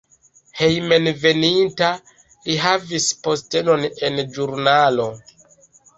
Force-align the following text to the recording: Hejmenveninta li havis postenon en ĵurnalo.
Hejmenveninta 0.59 1.89
li 2.47 2.57
havis 2.63 3.07
postenon 3.27 3.87
en 4.09 4.19
ĵurnalo. 4.39 5.07